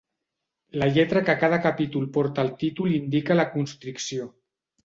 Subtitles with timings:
[0.83, 4.31] La lletra que cada capítol porta al títol indica la constricció.